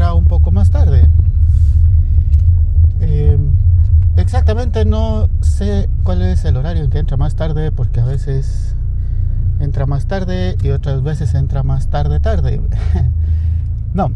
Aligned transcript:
un 0.00 0.24
poco 0.24 0.50
más 0.50 0.70
tarde. 0.70 1.08
Eh, 3.00 3.38
exactamente 4.16 4.84
no 4.84 5.28
sé 5.40 5.88
cuál 6.02 6.22
es 6.22 6.44
el 6.44 6.56
horario 6.56 6.84
en 6.84 6.90
que 6.90 6.98
entra 6.98 7.16
más 7.16 7.34
tarde 7.34 7.70
porque 7.70 8.00
a 8.00 8.04
veces 8.04 8.74
entra 9.58 9.86
más 9.86 10.06
tarde 10.06 10.56
y 10.62 10.70
otras 10.70 11.02
veces 11.02 11.34
entra 11.34 11.62
más 11.62 11.88
tarde 11.88 12.18
tarde. 12.18 12.60
no. 13.94 14.10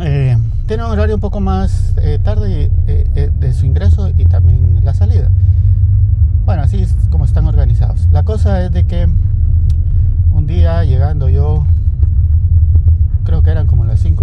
Eh, 0.00 0.36
tiene 0.66 0.84
un 0.84 0.90
horario 0.90 1.14
un 1.14 1.20
poco 1.20 1.40
más 1.40 1.94
eh, 1.98 2.18
tarde 2.22 2.70
de 2.86 3.52
su 3.54 3.64
ingreso 3.64 4.10
y 4.16 4.24
también 4.26 4.80
la 4.84 4.92
salida. 4.92 5.30
Bueno, 6.44 6.62
así 6.62 6.82
es 6.82 6.94
como 7.10 7.24
están 7.24 7.46
organizados. 7.46 8.06
La 8.12 8.22
cosa 8.22 8.62
es 8.62 8.70
de 8.72 8.84
que 8.84 9.08
un 10.32 10.46
día 10.46 10.84
llegando 10.84 11.28
yo, 11.28 11.64
creo 13.24 13.42
que 13.42 13.50
eran 13.50 13.66
como 13.66 13.84
las 13.84 14.00
5 14.00 14.13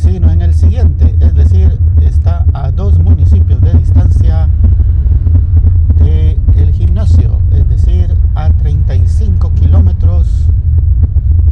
sino 0.00 0.30
en 0.30 0.40
el 0.40 0.54
siguiente, 0.54 1.14
es 1.20 1.34
decir, 1.34 1.78
está 2.00 2.46
a 2.54 2.70
dos 2.70 2.98
municipios 2.98 3.60
de 3.60 3.74
distancia 3.74 4.48
del 5.98 6.38
de 6.54 6.72
gimnasio, 6.72 7.38
es 7.52 7.68
decir, 7.68 8.16
a 8.34 8.48
35 8.48 9.52
kilómetros 9.54 10.46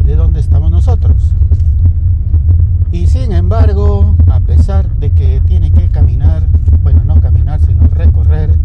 de 0.05 0.17
donde 0.17 0.41
estamos 0.41 0.71
nosotros. 0.71 1.35
Y 2.91 3.07
sin 3.09 3.33
embargo, 3.33 4.17
a 4.29 4.41
pesar 4.41 4.89
de 4.97 5.11
que 5.11 5.43
tiene 5.43 5.71
que 5.71 5.89
caminar, 5.89 6.43
bueno, 6.83 7.03
no 7.05 7.21
caminar, 7.21 7.61
sino 7.61 7.87
recorrer 7.89 8.57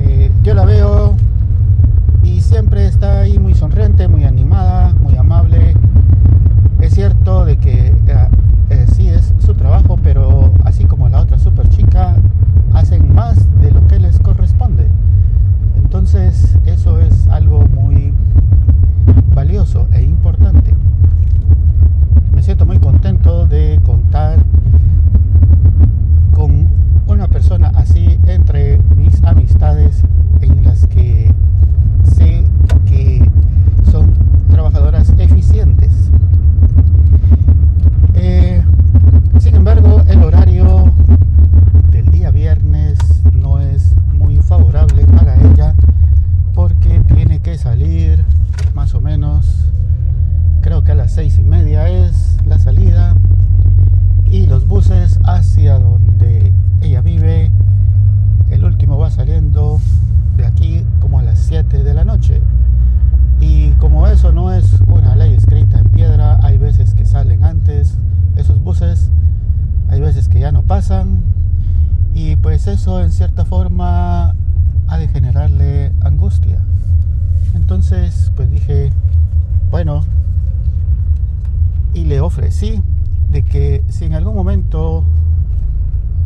Eh, 0.00 0.30
yo 0.42 0.54
la 0.54 0.64
veo 0.64 1.16
y 2.22 2.40
siempre 2.40 2.86
está 2.86 3.20
ahí 3.20 3.38
muy 3.38 3.54
sonriente, 3.54 4.08
muy 4.08 4.24
animada, 4.24 4.94
muy 5.02 5.16
amable. 5.16 5.74
Es 6.80 6.94
cierto 6.94 7.44
de 7.44 7.56
que 7.56 7.92
seis 51.18 51.36
y 51.40 51.42
media 51.42 51.88
es 51.88 52.36
la 52.46 52.60
salida 52.60 53.12
y 54.30 54.46
los 54.46 54.68
buses 54.68 55.18
hacia 55.24 55.76
donde 55.76 56.52
ella 56.80 57.00
vive, 57.00 57.50
el 58.50 58.62
último 58.62 58.98
va 58.98 59.10
saliendo 59.10 59.80
de 60.36 60.46
aquí 60.46 60.86
como 61.00 61.18
a 61.18 61.24
las 61.24 61.40
7 61.40 61.82
de 61.82 61.92
la 61.92 62.04
noche. 62.04 62.40
Y 63.40 63.70
como 63.80 64.06
eso 64.06 64.30
no 64.30 64.52
es 64.52 64.80
una 64.86 65.16
ley 65.16 65.34
escrita 65.34 65.80
en 65.80 65.88
piedra, 65.88 66.38
hay 66.40 66.56
veces 66.56 66.94
que 66.94 67.04
salen 67.04 67.42
antes 67.42 67.98
esos 68.36 68.62
buses, 68.62 69.10
hay 69.88 70.00
veces 70.00 70.28
que 70.28 70.38
ya 70.38 70.52
no 70.52 70.62
pasan 70.62 71.24
y 72.14 72.36
pues 72.36 72.68
eso 72.68 73.02
en 73.02 73.10
cierta 73.10 73.44
forma 73.44 74.36
ha 74.86 74.98
de 74.98 75.08
generarle 75.08 75.90
angustia. 76.00 76.60
Entonces 77.56 78.30
pues 78.36 78.48
dije, 78.52 78.92
bueno, 79.72 80.04
y 81.94 82.04
ofrecí 82.58 82.82
de 83.30 83.42
que 83.42 83.84
si 83.88 84.04
en 84.04 84.14
algún 84.14 84.34
momento 84.34 85.04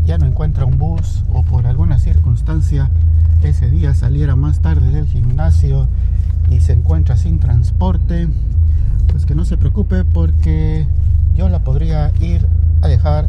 ya 0.06 0.17
no 0.17 0.26
encuentra 0.26 0.64
un 0.64 0.79
bus 0.79 1.25
o 1.32 1.43
por 1.43 1.67
alguna 1.67 1.99
circunstancia 1.99 2.90
ese 3.43 3.70
día 3.70 3.93
saliera 3.93 4.34
más 4.34 4.61
tarde 4.61 4.90
del 4.90 5.06
gimnasio 5.06 5.88
y 6.50 6.61
se 6.61 6.73
encuentra 6.73 7.17
sin 7.19 7.38
transporte, 7.38 8.29
pues 9.08 9.26
que 9.26 9.34
no 9.34 9.44
se 9.44 9.58
preocupe 9.58 10.05
porque 10.05 10.87
yo 11.34 11.50
la 11.50 11.58
podría 11.58 12.12
ir 12.20 12.46
a 12.81 12.88
dejar 12.88 13.28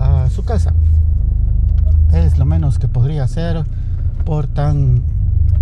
a 0.00 0.28
su 0.30 0.44
casa. 0.44 0.74
Es 2.12 2.38
lo 2.38 2.44
menos 2.44 2.78
que 2.78 2.88
podría 2.88 3.22
hacer 3.22 3.64
por 4.24 4.48
tan 4.48 5.04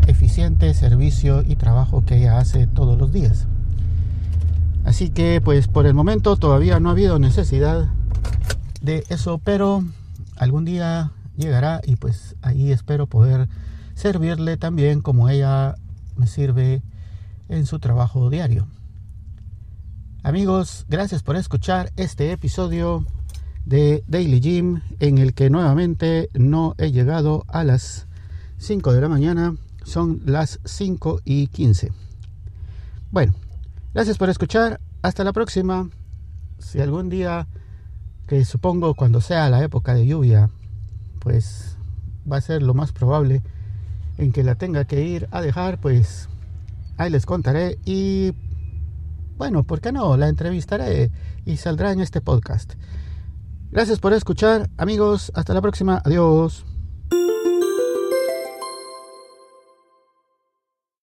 eficiente 0.06 0.72
servicio 0.72 1.42
y 1.46 1.56
trabajo 1.56 2.04
que 2.06 2.16
ella 2.16 2.38
hace 2.38 2.66
todos 2.66 2.96
los 2.96 3.12
días. 3.12 3.46
Así 4.86 5.10
que 5.10 5.40
pues 5.40 5.66
por 5.66 5.84
el 5.84 5.94
momento 5.94 6.36
todavía 6.36 6.78
no 6.78 6.88
ha 6.88 6.92
habido 6.92 7.18
necesidad 7.18 7.88
de 8.80 9.02
eso, 9.08 9.38
pero 9.42 9.82
algún 10.36 10.64
día 10.64 11.10
llegará 11.36 11.80
y 11.84 11.96
pues 11.96 12.36
ahí 12.40 12.70
espero 12.70 13.08
poder 13.08 13.48
servirle 13.96 14.56
también 14.56 15.00
como 15.00 15.28
ella 15.28 15.74
me 16.16 16.28
sirve 16.28 16.82
en 17.48 17.66
su 17.66 17.80
trabajo 17.80 18.30
diario. 18.30 18.68
Amigos, 20.22 20.86
gracias 20.88 21.24
por 21.24 21.34
escuchar 21.34 21.90
este 21.96 22.30
episodio 22.30 23.04
de 23.64 24.04
Daily 24.06 24.38
Gym 24.38 24.82
en 25.00 25.18
el 25.18 25.34
que 25.34 25.50
nuevamente 25.50 26.30
no 26.32 26.76
he 26.78 26.92
llegado 26.92 27.44
a 27.48 27.64
las 27.64 28.06
5 28.58 28.92
de 28.92 29.00
la 29.00 29.08
mañana, 29.08 29.56
son 29.82 30.22
las 30.26 30.60
5 30.64 31.22
y 31.24 31.48
15. 31.48 31.90
Bueno, 33.10 33.34
Gracias 33.96 34.18
por 34.18 34.28
escuchar. 34.28 34.78
Hasta 35.00 35.24
la 35.24 35.32
próxima. 35.32 35.88
Si 36.58 36.82
algún 36.82 37.08
día, 37.08 37.48
que 38.26 38.44
supongo 38.44 38.92
cuando 38.92 39.22
sea 39.22 39.48
la 39.48 39.64
época 39.64 39.94
de 39.94 40.06
lluvia, 40.06 40.50
pues 41.18 41.78
va 42.30 42.36
a 42.36 42.42
ser 42.42 42.62
lo 42.62 42.74
más 42.74 42.92
probable 42.92 43.42
en 44.18 44.32
que 44.32 44.44
la 44.44 44.56
tenga 44.56 44.84
que 44.84 45.02
ir 45.02 45.28
a 45.30 45.40
dejar, 45.40 45.80
pues 45.80 46.28
ahí 46.98 47.08
les 47.08 47.24
contaré 47.24 47.78
y 47.86 48.34
bueno, 49.38 49.64
¿por 49.64 49.80
qué 49.80 49.92
no? 49.92 50.14
La 50.18 50.28
entrevistaré 50.28 51.10
y 51.46 51.56
saldrá 51.56 51.90
en 51.90 52.00
este 52.00 52.20
podcast. 52.20 52.74
Gracias 53.70 53.98
por 53.98 54.12
escuchar, 54.12 54.68
amigos. 54.76 55.32
Hasta 55.34 55.54
la 55.54 55.62
próxima. 55.62 56.02
Adiós. 56.04 56.66